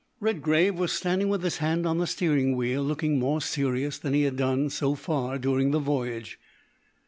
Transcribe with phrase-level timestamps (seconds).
[0.19, 4.23] Redgrave was standing with his hand on the steering wheel, looking more serious than he
[4.23, 6.39] had done so far during the voyage.